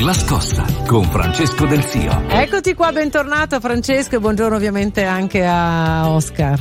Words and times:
La 0.00 0.12
scossa 0.12 0.64
con 0.86 1.02
Francesco 1.02 1.66
Del 1.66 1.82
Sio. 1.82 2.28
Eccoti 2.28 2.74
qua, 2.74 2.92
bentornato 2.92 3.58
Francesco 3.58 4.14
e 4.14 4.20
buongiorno 4.20 4.54
ovviamente 4.54 5.02
anche 5.02 5.44
a 5.44 6.08
Oscar. 6.08 6.60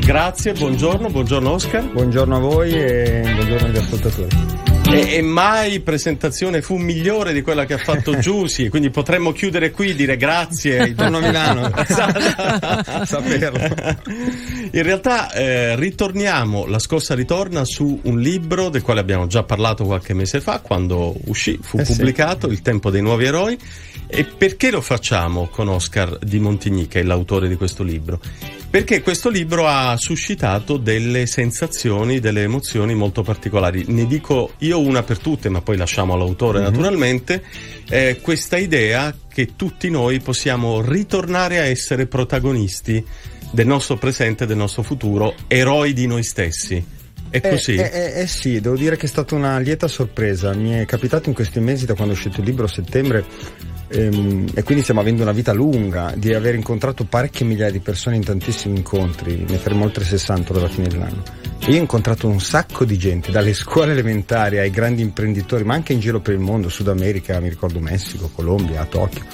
Grazie, 0.00 0.52
buongiorno, 0.52 1.08
buongiorno 1.08 1.50
Oscar. 1.50 1.90
Buongiorno 1.90 2.36
a 2.36 2.38
voi 2.38 2.72
e 2.72 3.22
buongiorno 3.22 3.68
agli 3.68 3.78
ascoltatori. 3.78 4.65
E, 4.88 5.16
e, 5.16 5.22
mai 5.22 5.80
presentazione 5.80 6.62
fu 6.62 6.76
migliore 6.76 7.32
di 7.32 7.42
quella 7.42 7.64
che 7.64 7.74
ha 7.74 7.78
fatto 7.78 8.16
Giussi, 8.20 8.68
quindi 8.68 8.90
potremmo 8.90 9.32
chiudere 9.32 9.70
qui 9.70 9.90
e 9.90 9.94
dire 9.94 10.16
grazie. 10.16 10.94
Torno 10.96 11.18
a 11.18 11.20
Milano. 11.20 11.70
Saperlo. 13.04 14.04
In 14.72 14.82
realtà 14.82 15.32
eh, 15.32 15.76
ritorniamo, 15.76 16.66
la 16.66 16.78
scossa 16.78 17.14
ritorna 17.14 17.64
su 17.64 18.00
un 18.04 18.20
libro 18.20 18.68
del 18.68 18.82
quale 18.82 19.00
abbiamo 19.00 19.26
già 19.26 19.42
parlato 19.42 19.84
qualche 19.84 20.14
mese 20.14 20.40
fa, 20.40 20.60
quando 20.60 21.14
uscì, 21.24 21.58
fu 21.60 21.78
Eh 21.78 21.84
sì. 21.84 21.92
pubblicato, 21.92 22.46
Il 22.46 22.62
tempo 22.62 22.90
dei 22.90 23.02
nuovi 23.02 23.24
eroi. 23.24 23.58
E 24.08 24.24
perché 24.24 24.70
lo 24.70 24.80
facciamo 24.80 25.48
con 25.48 25.68
Oscar 25.68 26.18
di 26.18 26.38
Montigny, 26.38 26.86
che 26.86 27.00
è 27.00 27.02
l'autore 27.02 27.48
di 27.48 27.56
questo 27.56 27.82
libro? 27.82 28.20
Perché 28.68 29.00
questo 29.00 29.30
libro 29.30 29.66
ha 29.66 29.96
suscitato 29.96 30.76
delle 30.76 31.26
sensazioni, 31.26 32.20
delle 32.20 32.42
emozioni 32.42 32.94
molto 32.94 33.22
particolari. 33.22 33.84
Ne 33.88 34.06
dico 34.06 34.52
io 34.58 34.80
una 34.80 35.02
per 35.02 35.18
tutte, 35.18 35.48
ma 35.48 35.62
poi 35.62 35.76
lasciamo 35.76 36.12
all'autore 36.12 36.60
naturalmente, 36.60 37.42
eh, 37.88 38.18
questa 38.20 38.58
idea 38.58 39.14
che 39.32 39.54
tutti 39.56 39.88
noi 39.88 40.20
possiamo 40.20 40.82
ritornare 40.82 41.58
a 41.58 41.64
essere 41.64 42.06
protagonisti 42.06 43.02
del 43.50 43.66
nostro 43.66 43.96
presente 43.96 44.44
del 44.44 44.56
nostro 44.56 44.82
futuro, 44.82 45.34
eroi 45.46 45.92
di 45.92 46.06
noi 46.06 46.22
stessi. 46.22 46.84
È 47.28 47.40
così? 47.40 47.74
Eh, 47.74 47.90
eh, 47.92 48.20
eh 48.20 48.26
sì, 48.26 48.60
devo 48.60 48.76
dire 48.76 48.96
che 48.96 49.06
è 49.06 49.08
stata 49.08 49.34
una 49.34 49.58
lieta 49.58 49.88
sorpresa. 49.88 50.54
Mi 50.54 50.70
è 50.72 50.84
capitato 50.84 51.28
in 51.28 51.34
questi 51.34 51.60
mesi, 51.60 51.86
da 51.86 51.94
quando 51.94 52.14
è 52.14 52.16
uscito 52.16 52.40
il 52.40 52.46
libro 52.46 52.64
a 52.64 52.68
settembre, 52.68 53.24
ehm, 53.88 54.48
e 54.54 54.62
quindi 54.62 54.82
stiamo 54.82 55.00
avendo 55.00 55.22
una 55.22 55.32
vita 55.32 55.52
lunga, 55.52 56.12
di 56.16 56.32
aver 56.34 56.54
incontrato 56.54 57.04
parecchie 57.04 57.46
migliaia 57.46 57.70
di 57.70 57.80
persone 57.80 58.16
in 58.16 58.24
tantissimi 58.24 58.76
incontri, 58.76 59.44
ne 59.48 59.56
faremo 59.56 59.84
oltre 59.84 60.04
60 60.04 60.52
dalla 60.52 60.68
fine 60.68 60.88
dell'anno. 60.88 61.22
E 61.60 61.70
io 61.70 61.78
ho 61.78 61.80
incontrato 61.80 62.28
un 62.28 62.40
sacco 62.40 62.84
di 62.84 62.98
gente, 62.98 63.30
dalle 63.30 63.54
scuole 63.54 63.92
elementari 63.92 64.58
ai 64.58 64.70
grandi 64.70 65.02
imprenditori, 65.02 65.64
ma 65.64 65.74
anche 65.74 65.92
in 65.92 66.00
giro 66.00 66.20
per 66.20 66.34
il 66.34 66.40
mondo, 66.40 66.68
Sud 66.68 66.88
America, 66.88 67.40
mi 67.40 67.48
ricordo 67.48 67.80
Messico, 67.80 68.30
Colombia, 68.34 68.84
Tokyo. 68.84 69.24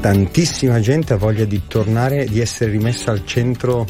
Tantissima 0.00 0.78
gente 0.80 1.14
ha 1.14 1.16
voglia 1.16 1.44
di 1.44 1.62
tornare, 1.66 2.26
di 2.26 2.40
essere 2.40 2.70
rimessa 2.70 3.10
al 3.10 3.24
centro 3.24 3.86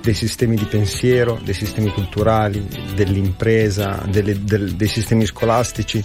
dei 0.00 0.14
sistemi 0.14 0.56
di 0.56 0.64
pensiero, 0.64 1.38
dei 1.44 1.52
sistemi 1.52 1.90
culturali, 1.90 2.66
dell'impresa, 2.94 4.06
delle- 4.10 4.42
del- 4.42 4.72
dei 4.74 4.88
sistemi 4.88 5.26
scolastici, 5.26 6.02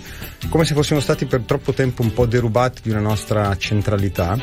come 0.50 0.66
se 0.66 0.74
fossimo 0.74 1.00
stati 1.00 1.26
per 1.26 1.42
troppo 1.42 1.74
tempo 1.74 2.02
un 2.02 2.14
po' 2.14 2.26
derubati 2.26 2.82
di 2.84 2.90
una 2.90 3.00
nostra 3.00 3.56
centralità. 3.58 4.38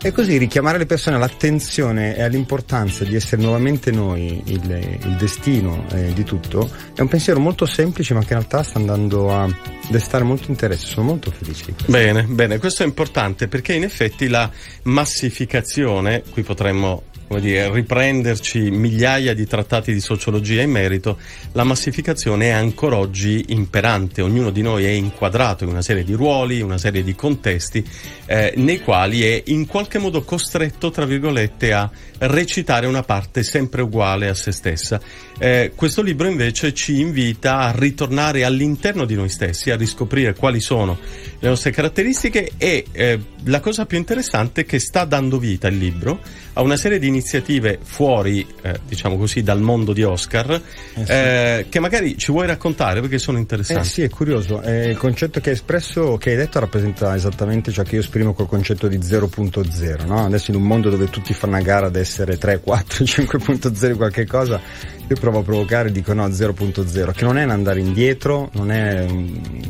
E 0.00 0.12
così 0.12 0.36
richiamare 0.36 0.78
le 0.78 0.86
persone 0.86 1.16
all'attenzione 1.16 2.14
e 2.14 2.22
all'importanza 2.22 3.02
di 3.02 3.16
essere 3.16 3.42
nuovamente 3.42 3.90
noi 3.90 4.40
il, 4.44 4.98
il 5.02 5.16
destino 5.18 5.86
eh, 5.90 6.12
di 6.12 6.22
tutto 6.22 6.70
è 6.94 7.00
un 7.00 7.08
pensiero 7.08 7.40
molto 7.40 7.66
semplice 7.66 8.14
ma 8.14 8.20
che 8.20 8.34
in 8.34 8.38
realtà 8.38 8.62
sta 8.62 8.78
andando 8.78 9.34
a 9.34 9.52
destare 9.88 10.22
molto 10.22 10.52
interesse. 10.52 10.86
Sono 10.86 11.06
molto 11.06 11.32
felice 11.32 11.64
di 11.64 11.72
questo. 11.72 11.90
Bene, 11.90 12.22
bene, 12.22 12.58
questo 12.58 12.84
è 12.84 12.86
importante 12.86 13.48
perché 13.48 13.72
in 13.72 13.82
effetti 13.82 14.28
la 14.28 14.48
massificazione, 14.84 16.22
qui 16.30 16.42
potremmo 16.42 17.02
come 17.28 17.40
dire, 17.40 17.70
riprenderci 17.70 18.70
migliaia 18.70 19.34
di 19.34 19.46
trattati 19.46 19.92
di 19.92 20.00
sociologia 20.00 20.62
in 20.62 20.70
merito, 20.70 21.18
la 21.52 21.62
massificazione 21.62 22.46
è 22.46 22.52
ancora 22.52 22.96
oggi 22.96 23.44
imperante, 23.48 24.22
ognuno 24.22 24.50
di 24.50 24.62
noi 24.62 24.84
è 24.84 24.88
inquadrato 24.88 25.64
in 25.64 25.70
una 25.70 25.82
serie 25.82 26.04
di 26.04 26.14
ruoli, 26.14 26.62
una 26.62 26.78
serie 26.78 27.04
di 27.04 27.14
contesti 27.14 27.84
eh, 28.24 28.54
nei 28.56 28.80
quali 28.80 29.22
è 29.22 29.42
in 29.46 29.66
qualche 29.66 29.98
modo 29.98 30.22
costretto, 30.22 30.90
tra 30.90 31.04
virgolette, 31.04 31.72
a 31.74 31.90
recitare 32.20 32.86
una 32.86 33.02
parte 33.02 33.42
sempre 33.42 33.82
uguale 33.82 34.28
a 34.28 34.34
se 34.34 34.50
stessa. 34.50 34.98
Eh, 35.38 35.72
questo 35.74 36.00
libro 36.00 36.28
invece 36.28 36.72
ci 36.72 36.98
invita 36.98 37.58
a 37.58 37.72
ritornare 37.76 38.44
all'interno 38.44 39.04
di 39.04 39.14
noi 39.14 39.28
stessi, 39.28 39.70
a 39.70 39.76
riscoprire 39.76 40.34
quali 40.34 40.60
sono 40.60 40.98
le 41.38 41.48
nostre 41.48 41.70
caratteristiche 41.72 42.52
e 42.56 42.86
eh, 42.90 43.20
la 43.44 43.60
cosa 43.60 43.86
più 43.86 43.98
interessante 43.98 44.62
è 44.62 44.64
che 44.64 44.78
sta 44.78 45.04
dando 45.04 45.38
vita 45.38 45.68
il 45.68 45.78
libro 45.78 46.20
a 46.54 46.62
una 46.62 46.76
serie 46.76 46.98
di 46.98 47.08
iniziative 47.18 47.78
fuori, 47.82 48.46
eh, 48.62 48.78
diciamo 48.86 49.16
così, 49.16 49.42
dal 49.42 49.60
mondo 49.60 49.92
di 49.92 50.02
Oscar, 50.02 50.60
sì. 50.94 51.02
eh, 51.06 51.66
che 51.68 51.80
magari 51.80 52.16
ci 52.16 52.30
vuoi 52.32 52.46
raccontare 52.46 53.00
perché 53.00 53.18
sono 53.18 53.36
Eh 53.38 53.40
interessanti. 53.40 53.88
sì, 53.88 54.02
è 54.02 54.08
curioso. 54.08 54.62
Eh, 54.62 54.88
il 54.88 54.96
concetto 54.96 55.40
che 55.40 55.50
hai 55.50 55.54
espresso, 55.56 56.16
che 56.16 56.30
hai 56.30 56.36
detto, 56.36 56.60
rappresenta 56.60 57.14
esattamente 57.14 57.72
ciò 57.72 57.82
che 57.82 57.96
io 57.96 58.00
esprimo 58.00 58.32
col 58.32 58.46
concetto 58.46 58.88
di 58.88 58.98
0.0. 58.98 60.06
No? 60.06 60.24
Adesso 60.24 60.50
in 60.52 60.56
un 60.56 60.62
mondo 60.62 60.88
dove 60.90 61.10
tutti 61.10 61.34
fanno 61.34 61.56
a 61.56 61.60
gara 61.60 61.86
ad 61.86 61.96
essere 61.96 62.38
3, 62.38 62.60
4, 62.60 63.04
5.0 63.04 63.96
qualche 63.96 64.26
cosa, 64.26 64.60
io 65.08 65.16
provo 65.18 65.40
a 65.40 65.42
provocare 65.42 65.88
e 65.88 65.92
dico 65.92 66.12
no, 66.12 66.26
0.0, 66.28 67.12
che 67.12 67.24
non 67.24 67.36
è 67.38 67.44
un 67.44 67.50
andare 67.50 67.80
indietro, 67.80 68.50
non 68.54 68.70
è 68.70 69.06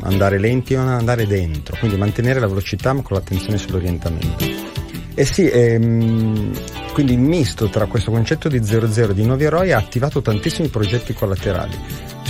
andare 0.03 0.39
lenti, 0.39 0.75
un 0.75 0.89
andare 0.89 1.27
dentro. 1.27 1.77
Quindi 1.79 1.97
mantenere 1.97 2.41
la 2.41 2.47
velocità 2.47 2.93
ma 2.93 3.03
con 3.03 3.17
l'attenzione 3.17 3.57
sull'orientamento. 3.59 4.68
Eh 5.19 5.25
sì, 5.25 5.49
ehm, 5.51 6.53
quindi 6.93 7.15
il 7.15 7.19
misto 7.19 7.69
tra 7.69 7.87
questo 7.87 8.13
concetto 8.13 8.49
di 8.49 8.63
00 8.63 9.13
di 9.13 9.25
nuovi 9.25 9.43
eroi 9.43 9.73
ha 9.73 9.77
attivato 9.77 10.23
tantissimi 10.23 10.69
progetti 10.69 11.13
collaterali. 11.13 11.77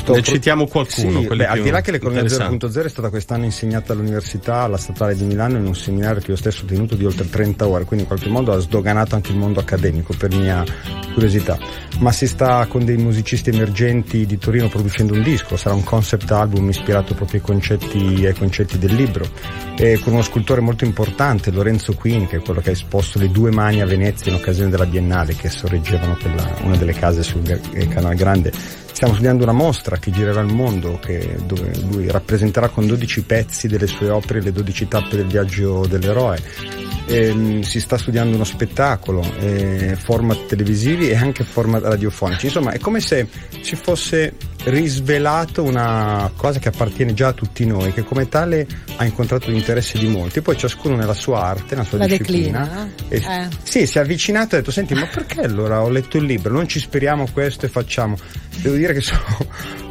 Sto 0.08 0.16
Ne 0.16 0.22
pro- 0.22 0.32
citiamo 0.32 0.66
qualcuno, 0.66 1.20
Sì, 1.20 1.26
beh, 1.26 1.46
al 1.46 1.60
di 1.60 1.68
là 1.68 1.82
che 1.82 1.90
l'economia 1.90 2.22
interessanti. 2.22 2.66
0.0 2.66 2.84
è 2.84 2.88
stata 2.88 3.10
quest'anno 3.10 3.44
insegnata 3.44 3.92
all'università, 3.92 4.62
alla 4.62 4.78
statale 4.78 5.14
di 5.14 5.24
Milano 5.24 5.58
in 5.58 5.66
un 5.66 5.74
seminario 5.74 6.22
che 6.22 6.30
io 6.30 6.36
stesso 6.36 6.64
ho 6.64 6.66
tenuto 6.66 6.94
di 6.94 7.04
oltre 7.04 7.28
30 7.28 7.66
ore, 7.68 7.84
quindi 7.84 8.06
in 8.06 8.08
qualche 8.10 8.30
modo 8.30 8.52
ha 8.52 8.58
sdoganato 8.58 9.16
anche 9.16 9.32
il 9.32 9.36
mondo 9.36 9.60
accademico 9.60 10.14
per 10.16 10.34
mia 10.34 10.64
curiosità. 11.12 11.58
Ma 11.98 12.10
si 12.10 12.26
sta 12.26 12.64
con 12.66 12.86
dei 12.86 12.96
musicisti 12.96 13.50
emergenti 13.50 14.24
di 14.24 14.38
Torino 14.38 14.68
producendo 14.68 15.12
un 15.12 15.22
disco, 15.22 15.58
sarà 15.58 15.74
un 15.74 15.84
concept 15.84 16.30
album 16.30 16.70
ispirato 16.70 17.12
proprio 17.12 17.40
ai 17.40 17.46
concetti, 17.46 18.24
ai 18.24 18.34
concetti 18.34 18.78
del 18.78 18.94
libro, 18.94 19.28
e 19.76 19.98
con 19.98 20.14
uno 20.14 20.22
scultore 20.22 20.62
molto 20.62 20.84
importante, 20.84 21.50
Lorenzo 21.50 21.92
Queen, 21.92 22.26
che 22.26 22.36
è 22.36 22.40
quello 22.40 22.60
che 22.60 22.70
ha 22.70 22.72
esposto 22.72 23.18
le 23.18 23.30
due 23.30 23.50
mani 23.50 23.82
a 23.82 23.86
Venezia 23.86 24.32
in 24.32 24.38
occasione 24.38 24.70
della 24.70 24.86
Biennale 24.86 25.34
che 25.36 25.50
sorreggevano 25.50 26.16
quella, 26.18 26.56
una 26.62 26.76
delle 26.76 26.94
case 26.94 27.22
sul 27.22 27.42
eh, 27.72 27.88
Canale 27.88 28.14
Grande. 28.14 28.52
Stiamo 28.98 29.14
studiando 29.14 29.44
una 29.44 29.52
mostra 29.52 29.96
che 29.98 30.10
girerà 30.10 30.40
il 30.40 30.52
mondo, 30.52 30.98
che- 30.98 31.36
dove 31.46 31.70
lui 31.88 32.10
rappresenterà 32.10 32.68
con 32.68 32.84
12 32.84 33.22
pezzi 33.22 33.68
delle 33.68 33.86
sue 33.86 34.10
opere 34.10 34.42
le 34.42 34.50
12 34.50 34.88
tappe 34.88 35.14
del 35.14 35.26
viaggio 35.26 35.86
dell'eroe. 35.86 36.42
Ehm, 37.06 37.60
si 37.60 37.78
sta 37.78 37.96
studiando 37.96 38.34
uno 38.34 38.42
spettacolo, 38.42 39.22
eh, 39.38 39.94
format 39.94 40.46
televisivi 40.46 41.10
e 41.10 41.14
anche 41.14 41.44
format 41.44 41.84
radiofonici. 41.84 42.46
Insomma, 42.46 42.72
è 42.72 42.80
come 42.80 42.98
se 42.98 43.28
ci 43.62 43.76
fosse 43.76 44.34
risvelato 44.64 45.62
una 45.62 46.30
cosa 46.36 46.58
che 46.58 46.68
appartiene 46.68 47.14
già 47.14 47.28
a 47.28 47.32
tutti 47.32 47.64
noi, 47.64 47.92
che 47.92 48.02
come 48.04 48.28
tale 48.28 48.66
ha 48.96 49.04
incontrato 49.04 49.50
l'interesse 49.50 49.98
di 49.98 50.06
molti. 50.08 50.40
Poi 50.40 50.56
ciascuno 50.56 50.96
nella 50.96 51.14
sua 51.14 51.42
arte, 51.44 51.74
nella 51.74 51.86
sua 51.86 51.98
La 51.98 52.06
disciplina. 52.06 52.88
declina, 53.08 53.38
e- 53.38 53.42
eh. 53.44 53.48
Sì, 53.62 53.86
si 53.86 53.98
è 53.98 54.00
avvicinato 54.00 54.54
e 54.54 54.58
ha 54.58 54.60
detto, 54.60 54.72
senti, 54.72 54.94
ma 54.94 55.06
perché 55.06 55.40
allora 55.40 55.82
ho 55.82 55.88
letto 55.88 56.16
il 56.18 56.24
libro? 56.24 56.52
Non 56.52 56.66
ci 56.68 56.78
speriamo 56.80 57.26
questo 57.32 57.66
e 57.66 57.68
facciamo. 57.68 58.16
Devo 58.60 58.76
dire 58.76 58.92
che 58.92 59.00
sono 59.00 59.20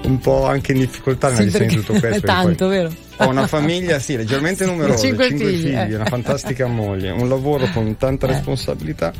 un 0.04 0.20
po' 0.20 0.46
anche 0.46 0.74
in 0.74 0.80
difficoltà 0.80 1.30
nella 1.30 1.40
Sì, 1.40 1.44
gestione 1.46 1.68
di 1.68 1.76
perché 1.76 1.88
tutto 1.94 2.00
questo. 2.00 2.26
è 2.26 2.28
tanto, 2.30 2.68
vero? 2.68 2.92
ho 3.20 3.30
una 3.30 3.48
famiglia, 3.48 3.98
sì, 4.00 4.16
leggermente 4.16 4.66
numerosa, 4.66 5.00
Cinque 5.04 5.28
cinque, 5.30 5.48
figli, 5.48 5.62
figli, 5.62 5.76
eh. 5.92 5.96
una 5.96 6.06
fantastica 6.06 6.68
moglie, 6.68 7.10
un 7.10 7.28
lavoro 7.28 7.68
con 7.74 7.98
tanta 7.98 8.28
Eh. 8.28 8.32
responsabilità, 8.34 9.12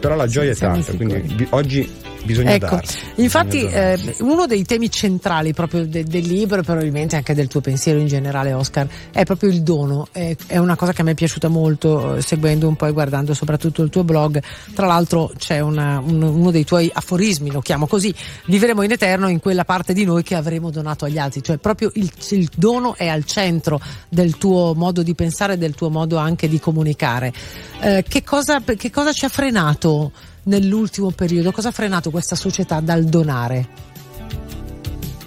però 0.00 0.14
la 0.16 0.26
gioia 0.26 0.52
è 0.52 0.54
siamo 0.54 0.74
tanta, 0.80 0.94
quindi 0.94 1.46
oggi 1.50 1.86
bisogna 2.24 2.52
Ecco, 2.54 2.66
darsi. 2.76 2.98
infatti 3.16 3.58
bisogna 3.58 3.80
darsi. 3.80 4.08
eh, 4.08 4.16
uno 4.20 4.46
dei 4.46 4.64
temi 4.64 4.90
centrali 4.90 5.52
proprio 5.52 5.86
de- 5.86 6.04
del 6.04 6.24
libro 6.26 6.60
e 6.60 6.62
probabilmente 6.62 7.16
anche 7.16 7.34
del 7.34 7.48
tuo 7.48 7.60
pensiero 7.60 7.98
in 7.98 8.06
generale 8.06 8.52
Oscar 8.52 8.86
è 9.10 9.24
proprio 9.24 9.50
il 9.50 9.62
dono, 9.62 10.06
è, 10.12 10.34
è 10.46 10.58
una 10.58 10.76
cosa 10.76 10.92
che 10.92 11.00
a 11.00 11.04
me 11.04 11.12
è 11.12 11.14
piaciuta 11.14 11.48
molto 11.48 12.16
eh, 12.16 12.22
seguendo 12.22 12.68
un 12.68 12.76
po' 12.76 12.86
e 12.86 12.92
guardando 12.92 13.34
soprattutto 13.34 13.82
il 13.82 13.90
tuo 13.90 14.04
blog, 14.04 14.42
tra 14.74 14.86
l'altro 14.86 15.30
c'è 15.36 15.60
una- 15.60 15.98
un- 15.98 16.22
uno 16.22 16.50
dei 16.50 16.64
tuoi 16.64 16.90
aforismi, 16.92 17.50
lo 17.50 17.60
chiamo 17.60 17.86
così, 17.86 18.14
vivremo 18.46 18.82
in 18.82 18.90
eterno 18.92 19.28
in 19.28 19.40
quella 19.40 19.64
parte 19.64 19.92
di 19.92 20.04
noi 20.04 20.22
che 20.22 20.34
avremo 20.34 20.70
donato 20.70 21.04
agli 21.04 21.18
altri, 21.18 21.42
cioè 21.42 21.58
proprio 21.58 21.90
il, 21.94 22.10
il 22.30 22.48
dono 22.56 22.94
è 22.96 23.08
al 23.08 23.24
centro 23.24 23.80
del 24.08 24.38
tuo 24.38 24.74
modo 24.74 25.02
di 25.02 25.14
pensare 25.14 25.54
e 25.54 25.58
del 25.58 25.74
tuo 25.74 25.90
modo 25.90 26.16
anche 26.16 26.48
di 26.48 26.58
comunicare. 26.60 27.32
Eh, 27.80 28.04
che, 28.08 28.22
cosa, 28.22 28.60
che 28.62 28.90
cosa 28.90 29.12
ci 29.12 29.24
ha 29.24 29.28
frenato 29.28 30.12
nell'ultimo 30.44 31.10
periodo? 31.10 31.52
Cosa 31.52 31.68
ha 31.68 31.72
frenato 31.72 32.10
questa 32.10 32.36
società 32.36 32.80
dal 32.80 33.04
donare? 33.04 33.68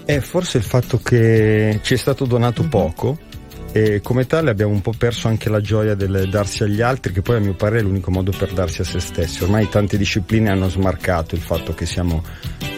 È 0.06 0.19
forse 0.19 0.57
il 0.57 0.63
fatto 0.63 1.00
che 1.00 1.79
ci 1.81 1.95
è 1.95 1.97
stato 1.97 2.25
donato 2.25 2.63
Mhm. 2.63 2.69
poco 2.69 3.17
e 3.71 4.00
come 4.01 4.25
tale 4.25 4.51
abbiamo 4.51 4.71
un 4.71 4.81
po' 4.81 4.94
perso 4.97 5.27
anche 5.27 5.50
la 5.50 5.59
gioia 5.59 5.95
del 5.95 6.29
darsi 6.29 6.63
agli 6.63 6.79
altri, 6.79 7.12
che 7.12 7.21
poi 7.21 7.38
a 7.38 7.39
mio 7.39 7.56
parere 7.56 7.79
è 7.79 7.81
l'unico 7.81 8.09
modo 8.09 8.31
per 8.31 8.53
darsi 8.53 8.81
a 8.81 8.85
se 8.85 9.00
stessi. 9.00 9.44
Ormai 9.44 9.67
tante 9.67 9.97
discipline 9.97 10.50
hanno 10.50 10.69
smarcato 10.69 11.35
il 11.35 11.41
fatto 11.41 11.73
che 11.73 11.85
siamo 11.85 12.23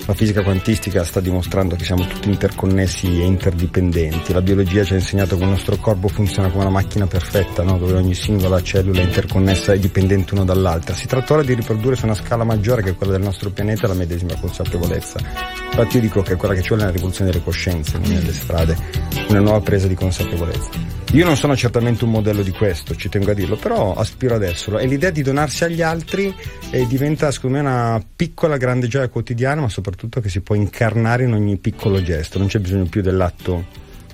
La 0.07 0.13
fisica 0.13 0.41
quantistica 0.41 1.03
sta 1.03 1.19
dimostrando 1.19 1.75
che 1.75 1.83
siamo 1.83 2.07
tutti 2.07 2.29
interconnessi 2.29 3.07
e 3.19 3.25
interdipendenti. 3.25 4.31
La 4.31 4.41
biologia 4.41 4.85
ci 4.85 4.93
ha 4.93 4.95
insegnato 4.95 5.35
che 5.35 5.43
il 5.43 5.49
nostro 5.49 5.75
corpo 5.75 6.07
funziona 6.07 6.47
come 6.49 6.63
una 6.63 6.71
macchina 6.71 7.05
perfetta, 7.07 7.61
no? 7.61 7.77
dove 7.77 7.91
ogni 7.91 8.13
singola 8.13 8.63
cellula 8.63 9.01
è 9.01 9.03
interconnessa 9.03 9.73
e 9.73 9.79
dipendente 9.79 10.33
uno 10.33 10.45
dall'altra. 10.45 10.95
Si 10.95 11.07
tratta 11.07 11.33
ora 11.33 11.43
di 11.43 11.53
riprodurre 11.55 11.97
su 11.97 12.05
una 12.05 12.15
scala 12.15 12.45
maggiore 12.45 12.83
che 12.83 12.95
quella 12.95 13.11
del 13.11 13.21
nostro 13.21 13.49
pianeta 13.49 13.85
la 13.85 13.95
medesima 13.95 14.33
consapevolezza. 14.39 15.56
Infatti 15.77 15.97
io 15.97 16.01
dico 16.01 16.23
che 16.23 16.35
quella 16.37 16.55
che 16.55 16.61
ci 16.63 16.69
vuole 16.69 16.83
è 16.83 16.85
la 16.87 16.91
rivoluzione 16.91 17.29
delle 17.29 17.43
coscienze, 17.43 17.99
non 17.99 18.09
nelle 18.11 18.33
strade, 18.33 18.75
una 19.29 19.41
nuova 19.41 19.59
presa 19.61 19.85
di 19.85 19.93
consapevolezza. 19.93 20.69
Io 21.11 21.23
non 21.23 21.37
sono 21.37 21.55
certamente 21.55 22.03
un 22.03 22.09
modello 22.09 22.41
di 22.41 22.49
questo, 22.49 22.95
ci 22.95 23.09
tengo 23.09 23.29
a 23.29 23.35
dirlo, 23.35 23.57
però 23.57 23.93
aspiro 23.93 24.33
ad 24.33 24.41
esserlo. 24.41 24.79
E 24.79 24.87
l'idea 24.87 25.11
di 25.11 25.21
donarsi 25.21 25.65
agli 25.65 25.83
altri 25.83 26.33
eh, 26.71 26.87
diventa, 26.87 27.29
secondo 27.29 27.57
me, 27.57 27.61
una 27.61 28.03
piccola 28.15 28.57
grande 28.57 28.87
gioia 28.87 29.07
quotidiana, 29.07 29.61
ma 29.61 29.69
soprattutto 29.69 30.19
che 30.19 30.29
si 30.29 30.41
può 30.41 30.55
incarnare 30.55 31.25
in 31.25 31.33
ogni 31.33 31.57
piccolo 31.57 32.01
gesto. 32.01 32.39
Non 32.39 32.47
c'è 32.47 32.57
bisogno 32.57 32.85
più 32.85 33.03
dell'atto 33.03 33.63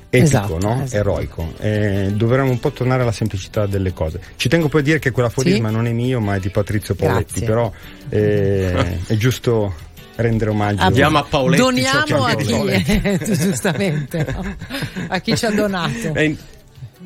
etico, 0.09 0.25
Esatto, 0.25 0.57
no? 0.59 0.81
esatto. 0.83 0.95
eroico. 0.97 1.53
Eh, 1.59 2.11
dovremmo 2.13 2.49
un 2.49 2.59
po' 2.59 2.71
tornare 2.71 3.03
alla 3.03 3.13
semplicità 3.13 3.67
delle 3.67 3.93
cose. 3.93 4.19
Ci 4.35 4.49
tengo 4.49 4.67
poi 4.67 4.81
a 4.81 4.83
dire 4.83 4.99
che 4.99 5.11
quell'aforisma 5.11 5.69
Sì? 5.69 5.73
non 5.73 5.87
è 5.87 5.93
mio, 5.93 6.19
ma 6.19 6.35
è 6.35 6.39
di 6.41 6.49
Patrizio 6.49 6.93
Grazie. 6.93 7.45
però 7.47 7.71
eh, 8.09 8.99
è 9.07 9.15
giusto 9.15 9.91
rendere 10.15 10.51
omaggio. 10.51 10.89
Diamo 10.91 11.17
a 11.19 11.23
Paoletti 11.23 11.61
ciò 11.61 12.03
che 12.03 12.13
Doniamo 12.13 12.25
a 12.25 12.35
vuole. 12.35 12.81
chi, 12.83 13.19
giustamente, 13.35 14.25
no? 14.31 14.55
a 15.07 15.19
chi 15.19 15.35
ci 15.35 15.45
ha 15.45 15.51
donato. 15.51 16.13
Eh, 16.13 16.35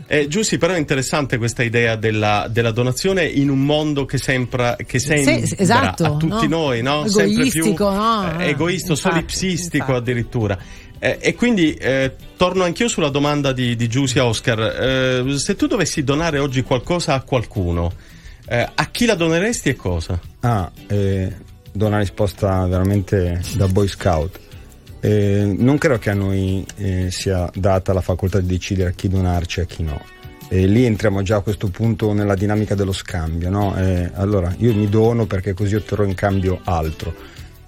eh, 0.10 0.28
Giussi, 0.28 0.58
però 0.58 0.74
è 0.74 0.78
interessante 0.78 1.38
questa 1.38 1.64
idea 1.64 1.96
della, 1.96 2.48
della 2.50 2.72
donazione 2.72 3.26
in 3.26 3.50
un 3.50 3.60
mondo 3.66 4.06
che 4.06 4.18
sembra, 4.18 4.76
che 4.76 5.00
sembra 5.00 5.46
Sì, 5.46 5.56
esatto, 5.58 6.06
a 6.06 6.16
tutti 6.16 6.48
no? 6.48 6.66
noi, 6.66 6.82
no? 6.82 7.08
Sempre 7.08 7.44
più 7.50 7.62
Egoistico, 7.64 7.90
no? 7.90 8.40
eh, 8.40 8.48
egoisto, 8.50 8.92
Infatti, 8.94 9.10
solipsistico 9.14 9.76
infatti. 9.92 9.98
addirittura. 9.98 10.58
Eh, 11.00 11.18
e 11.20 11.36
quindi 11.36 11.74
eh, 11.74 12.16
torno 12.38 12.64
anch'io 12.64 12.88
sulla 12.88 13.10
domanda 13.10 13.52
di, 13.52 13.76
di 13.76 13.88
Giussi 13.88 14.18
a 14.20 14.26
Oscar. 14.26 14.60
Eh, 14.60 15.38
se 15.38 15.56
tu 15.56 15.68
dovessi 15.68 16.04
donare 16.04 16.40
oggi 16.40 16.62
qualcosa 16.64 17.14
a 17.14 17.22
qualcuno, 17.22 17.92
eh, 18.48 18.68
a 18.74 18.86
chi 18.90 19.06
la 19.06 19.16
doneresti 19.16 19.70
e 19.70 19.76
cosa? 19.76 20.20
Ah, 20.40 20.72
eh, 20.88 21.36
do 21.78 21.86
una 21.86 22.00
risposta 22.00 22.66
veramente 22.66 23.40
da 23.56 23.68
Boy 23.68 23.88
Scout. 23.88 24.40
Eh, 25.00 25.56
non 25.58 25.78
credo 25.78 26.00
che 26.00 26.10
a 26.10 26.16
noi 26.16 26.66
eh, 26.78 27.12
sia 27.12 27.48
data 27.54 27.94
la 27.94 28.02
facoltà 28.02 28.40
di 28.40 28.48
decidere 28.48 28.90
a 28.90 28.94
chi 28.94 29.08
donarci 29.08 29.60
e 29.60 29.64
a 29.64 29.66
chi 29.66 29.84
no. 29.84 30.02
E 30.50 30.66
lì 30.66 30.86
entriamo 30.86 31.22
già 31.22 31.38
a 31.38 31.42
questo 31.42 31.68
punto 31.68 32.14
nella 32.14 32.34
dinamica 32.34 32.74
dello 32.74 32.94
scambio. 32.94 33.50
No? 33.52 33.78
Eh, 33.78 34.10
allora, 34.16 34.54
io 34.58 34.74
mi 34.74 34.90
dono 34.90 35.28
perché 35.28 35.54
così 35.54 35.76
otterrò 35.76 36.04
in 36.04 36.16
cambio 36.16 36.60
altro. 36.64 37.14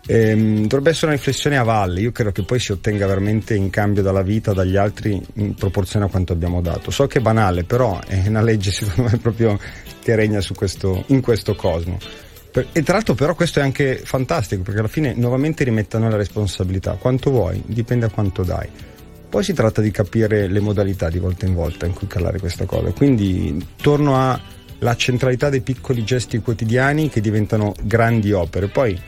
Ehm, 0.08 0.62
dovrebbe 0.62 0.90
essere 0.90 1.08
una 1.08 1.16
riflessione 1.16 1.58
a 1.58 1.64
valle, 1.64 2.00
io 2.00 2.12
credo 2.12 2.32
che 2.32 2.42
poi 2.42 2.60
si 2.60 2.72
ottenga 2.72 3.06
veramente 3.06 3.54
in 3.54 3.70
cambio 3.70 4.02
dalla 4.02 4.24
vita, 4.24 4.54
dagli 4.54 4.76
altri, 4.76 5.24
in 5.34 5.54
proporzione 5.54 6.06
a 6.06 6.10
quanto 6.10 6.34
abbiamo 6.34 6.62
dato. 6.62 6.90
So 6.90 7.06
che 7.06 7.20
è 7.20 7.22
banale, 7.22 7.64
però 7.64 8.02
è 8.08 8.24
una 8.26 8.42
legge 8.42 8.72
secondo 8.74 9.12
me 9.12 9.18
proprio 9.20 9.60
che 10.02 10.16
regna 10.16 10.42
questo, 10.56 11.04
in 11.08 11.22
questo 11.22 11.54
cosmo. 11.54 12.00
E 12.51 12.84
tra 12.84 12.94
l'altro 12.94 13.13
però 13.13 13.36
questo 13.36 13.60
è 13.60 13.62
anche 13.62 14.01
fantastico 14.04 14.63
perché 14.63 14.80
alla 14.80 14.88
fine 14.88 15.13
nuovamente 15.13 15.63
noi 15.66 16.10
la 16.10 16.16
responsabilità. 16.16 16.94
Quanto 16.94 17.30
vuoi, 17.30 17.62
dipende 17.66 18.07
da 18.07 18.12
quanto 18.12 18.44
dai. 18.44 18.68
Poi 19.30 19.44
si 19.44 19.54
tratta 19.54 19.81
di 19.81 19.92
capire 19.92 20.48
le 20.48 20.60
modalità 20.60 21.10
di 21.10 21.19
volta 21.19 21.46
in 21.46 21.54
volta 21.54 21.86
in 21.86 21.94
cui 21.94 22.07
calare 22.07 22.40
questa 22.40 22.66
cosa. 22.66 22.92
Quindi 22.92 23.63
torno 23.80 24.18
alla 24.18 24.96
centralità 24.96 25.50
dei 25.50 25.62
piccoli 25.62 26.04
gesti 26.04 26.40
quotidiani 26.40 27.10
che 27.10 27.22
diventano 27.22 27.75
grandi 27.84 28.31
opere. 28.31 28.68
Poi 28.69 29.00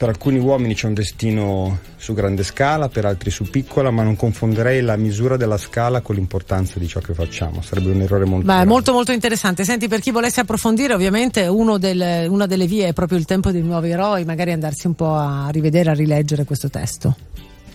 per 0.00 0.08
alcuni 0.08 0.38
uomini 0.38 0.72
c'è 0.72 0.86
un 0.86 0.94
destino 0.94 1.80
su 1.98 2.14
grande 2.14 2.42
scala, 2.42 2.88
per 2.88 3.04
altri 3.04 3.30
su 3.30 3.44
piccola, 3.50 3.90
ma 3.90 4.02
non 4.02 4.16
confonderei 4.16 4.80
la 4.80 4.96
misura 4.96 5.36
della 5.36 5.58
scala 5.58 6.00
con 6.00 6.14
l'importanza 6.14 6.78
di 6.78 6.88
ciò 6.88 7.00
che 7.00 7.12
facciamo. 7.12 7.60
Sarebbe 7.60 7.90
un 7.90 8.00
errore 8.00 8.24
molto 8.24 8.46
grave. 8.46 8.64
molto 8.64 8.92
molto 8.94 9.12
interessante. 9.12 9.62
Senti, 9.62 9.88
per 9.88 10.00
chi 10.00 10.10
volesse 10.10 10.40
approfondire, 10.40 10.94
ovviamente 10.94 11.46
uno 11.48 11.76
del- 11.76 12.24
una 12.30 12.46
delle 12.46 12.66
vie 12.66 12.88
è 12.88 12.92
proprio 12.94 13.18
il 13.18 13.26
tempo 13.26 13.50
dei 13.50 13.60
nuovi 13.60 13.90
eroi, 13.90 14.24
magari 14.24 14.52
andarsi 14.52 14.86
un 14.86 14.94
po' 14.94 15.12
a 15.12 15.48
rivedere, 15.50 15.90
a 15.90 15.92
rileggere 15.92 16.44
questo 16.44 16.70
testo. 16.70 17.14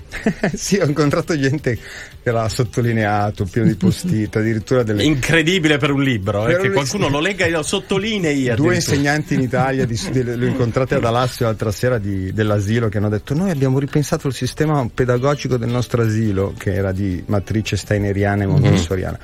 sì, 0.53 0.77
ho 0.77 0.85
incontrato 0.85 1.37
gente 1.37 1.77
che 2.23 2.31
l'ha 2.31 2.47
sottolineato, 2.47 3.45
pieno 3.45 3.67
di 3.67 3.75
post-it, 3.75 4.35
addirittura 4.35 4.83
delle 4.83 5.03
Incredibile 5.03 5.77
per 5.77 5.91
un 5.91 6.01
libro, 6.03 6.47
eh, 6.47 6.57
che 6.57 6.67
un- 6.67 6.73
qualcuno 6.73 7.07
lo 7.09 7.19
legga 7.19 7.45
e 7.45 7.49
lo 7.49 7.63
sottolinei. 7.63 8.53
due 8.55 8.75
insegnanti 8.75 9.33
in 9.33 9.41
Italia, 9.41 9.85
di, 9.85 9.99
di- 10.11 10.23
li 10.37 10.45
ho 10.45 10.47
incontrati 10.47 10.93
ad 10.93 11.03
Alassio 11.03 11.45
l'altra 11.45 11.71
sera 11.71 11.97
di- 11.97 12.31
dell'asilo, 12.33 12.89
che 12.89 12.97
hanno 12.97 13.09
detto 13.09 13.33
noi 13.33 13.51
abbiamo 13.51 13.79
ripensato 13.79 14.27
il 14.27 14.33
sistema 14.33 14.87
pedagogico 14.93 15.57
del 15.57 15.69
nostro 15.69 16.01
asilo, 16.01 16.53
che 16.57 16.73
era 16.73 16.91
di 16.91 17.23
matrice 17.27 17.75
steineriana 17.75 18.43
e 18.43 18.47
montessoriana. 18.47 19.19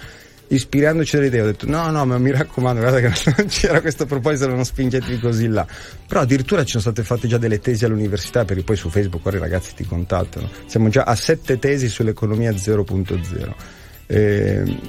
Ispirandoci 0.53 1.15
dall'idea 1.15 1.44
ho 1.44 1.45
detto 1.45 1.65
no 1.65 1.89
no 1.92 2.06
ma 2.06 2.18
mi 2.18 2.31
raccomando 2.31 2.81
guarda 2.81 3.00
che 3.00 3.31
non 3.38 3.48
c'era 3.48 3.80
questo 3.80 4.06
proposito 4.06 4.48
non 4.48 4.65
spingetevi 4.65 5.19
così 5.19 5.48
là. 5.48 5.65
Però 6.07 6.21
addirittura 6.21 6.63
ci 6.63 6.71
sono 6.71 6.83
state 6.83 7.03
fatte 7.03 7.27
già 7.27 7.38
delle 7.38 7.59
tesi 7.59 7.86
all'università 7.86 8.45
perché 8.45 8.63
poi 8.63 8.75
su 8.75 8.89
Facebook 8.89 9.25
ora 9.25 9.38
i 9.38 9.39
ragazzi 9.39 9.74
ti 9.74 9.86
contattano. 9.86 10.50
Siamo 10.65 10.89
già 10.89 11.03
a 11.03 11.15
sette 11.15 11.59
tesi 11.59 11.88
sull'economia 11.88 12.51
0.0 12.51 13.80
Ehm, 14.12 14.80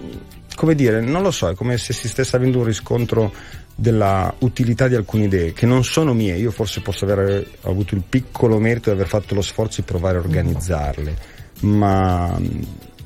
come 0.57 0.75
dire, 0.75 1.01
non 1.01 1.23
lo 1.23 1.31
so, 1.31 1.49
è 1.49 1.55
come 1.55 1.79
se 1.79 1.93
si 1.93 2.09
stesse 2.09 2.37
avendo 2.37 2.59
un 2.59 2.65
riscontro 2.65 3.33
della 3.75 4.33
utilità 4.41 4.89
di 4.89 4.97
alcune 4.97 5.25
idee 5.25 5.53
che 5.53 5.65
non 5.65 5.83
sono 5.85 6.13
mie, 6.13 6.37
io 6.37 6.51
forse 6.51 6.81
posso 6.81 7.05
aver 7.05 7.47
avuto 7.63 7.95
il 7.95 8.03
piccolo 8.07 8.59
merito 8.59 8.91
di 8.91 8.97
aver 8.97 9.09
fatto 9.09 9.35
lo 9.35 9.41
sforzo 9.41 9.81
di 9.81 9.87
provare 9.87 10.19
a 10.19 10.21
organizzarle, 10.21 11.17
ma 11.61 12.39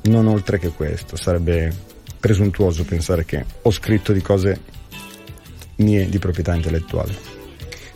non 0.02 0.26
oltre 0.26 0.58
che 0.58 0.70
questo, 0.70 1.16
sarebbe 1.16 1.72
presuntuoso 2.26 2.82
pensare 2.84 3.24
che 3.24 3.44
ho 3.62 3.70
scritto 3.70 4.12
di 4.12 4.20
cose 4.20 4.60
mie 5.76 6.08
di 6.08 6.18
proprietà 6.18 6.54
intellettuale. 6.56 7.34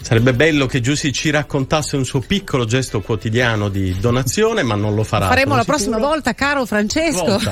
Sarebbe 0.02 0.32
bello 0.32 0.64
che 0.66 0.80
Giussi 0.80 1.12
ci 1.12 1.28
raccontasse 1.30 1.94
un 1.96 2.04
suo 2.06 2.20
piccolo 2.20 2.64
gesto 2.64 3.00
quotidiano 3.02 3.68
di 3.68 3.94
donazione, 4.00 4.62
ma 4.62 4.74
non 4.74 4.94
lo 4.94 5.02
farà. 5.02 5.26
Faremo 5.26 5.56
la 5.56 5.62
sono 5.62 5.76
prossima 5.76 5.96
sicuro. 5.96 6.12
volta, 6.12 6.32
caro 6.34 6.64
Francesco. 6.64 7.38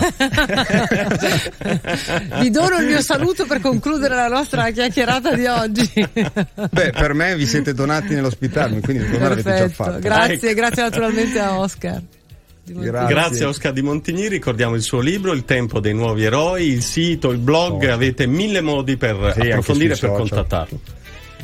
Vi 2.41 2.49
dono 2.51 2.79
il 2.79 2.87
mio 2.87 3.03
saluto 3.03 3.45
per 3.45 3.61
concludere 3.61 4.15
la 4.15 4.29
nostra 4.29 4.71
chiacchierata 4.71 5.35
di 5.35 5.45
oggi. 5.47 5.91
Beh, 6.71 6.91
per 6.93 7.13
me 7.13 7.37
vi 7.37 7.45
siete 7.45 7.75
donati 7.75 8.15
nell'ospitarmi, 8.15 8.81
quindi 8.81 9.03
secondo 9.03 9.25
me 9.25 9.29
l'avete 9.31 9.51
già 9.51 9.57
Perfetto. 9.59 9.83
fatto. 9.83 9.99
Grazie, 9.99 10.35
Ecco. 10.51 10.55
grazie 10.55 10.83
naturalmente 10.85 11.39
a 11.41 11.59
Oscar. 11.59 12.01
Grazie. 12.75 13.15
Grazie 13.15 13.45
a 13.45 13.49
Oscar 13.49 13.73
Di 13.73 13.83
Montigny, 13.83 14.29
ricordiamo 14.29 14.75
il 14.75 14.83
suo 14.83 15.01
libro 15.01 15.33
Il 15.33 15.45
tempo 15.45 15.81
dei 15.81 15.95
nuovi 15.95 16.25
eroi, 16.25 16.69
il 16.69 16.83
sito, 16.83 17.31
il 17.31 17.39
blog, 17.39 17.89
Oh. 17.89 17.93
avete 17.93 18.27
mille 18.27 18.61
modi 18.61 18.97
per 18.97 19.33
Sì, 19.35 19.49
approfondire 19.49 19.95
e 19.95 19.99
per 19.99 20.09
social. 20.11 20.17
contattarlo. 20.17 20.81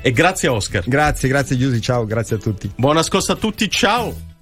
E 0.02 0.12
grazie 0.12 0.48
a 0.48 0.52
Oscar. 0.52 0.82
Grazie, 0.87 1.28
grazie 1.28 1.56
Giusy, 1.56 1.80
ciao, 1.80 2.04
grazie 2.04 2.37
a 2.37 2.38
tutti. 2.38 2.70
Buon 2.76 2.96
ascolto 2.98 3.32
a 3.32 3.37
tutti, 3.37 3.68
ciao! 3.70 4.33